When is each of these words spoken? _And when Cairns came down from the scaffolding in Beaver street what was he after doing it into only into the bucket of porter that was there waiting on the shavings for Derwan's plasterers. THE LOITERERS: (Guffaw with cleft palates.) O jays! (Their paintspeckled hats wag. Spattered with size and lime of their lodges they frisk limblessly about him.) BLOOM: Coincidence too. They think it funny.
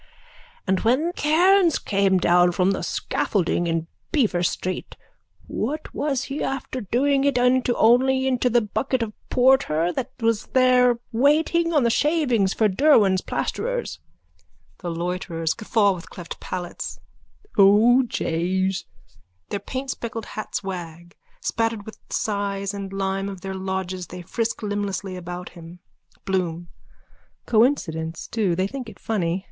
_And 0.65 0.79
when 0.79 1.13
Cairns 1.13 1.77
came 1.77 2.17
down 2.17 2.53
from 2.53 2.71
the 2.71 2.81
scaffolding 2.81 3.67
in 3.67 3.85
Beaver 4.11 4.41
street 4.41 4.97
what 5.45 5.93
was 5.93 6.23
he 6.23 6.41
after 6.43 6.81
doing 6.81 7.23
it 7.23 7.37
into 7.37 7.75
only 7.77 8.25
into 8.25 8.49
the 8.49 8.61
bucket 8.61 9.03
of 9.03 9.13
porter 9.29 9.93
that 9.93 10.09
was 10.19 10.47
there 10.53 10.97
waiting 11.11 11.71
on 11.71 11.83
the 11.83 11.91
shavings 11.91 12.51
for 12.51 12.67
Derwan's 12.67 13.21
plasterers. 13.21 13.99
THE 14.79 14.89
LOITERERS: 14.89 15.53
(Guffaw 15.53 15.93
with 15.93 16.09
cleft 16.09 16.39
palates.) 16.39 16.99
O 17.55 18.01
jays! 18.01 18.85
(Their 19.49 19.59
paintspeckled 19.59 20.25
hats 20.25 20.63
wag. 20.63 21.15
Spattered 21.41 21.85
with 21.85 21.99
size 22.09 22.73
and 22.73 22.91
lime 22.91 23.29
of 23.29 23.41
their 23.41 23.53
lodges 23.53 24.07
they 24.07 24.23
frisk 24.23 24.63
limblessly 24.63 25.15
about 25.15 25.49
him.) 25.49 25.77
BLOOM: 26.25 26.69
Coincidence 27.45 28.25
too. 28.27 28.55
They 28.55 28.65
think 28.65 28.89
it 28.89 28.97
funny. 28.97 29.39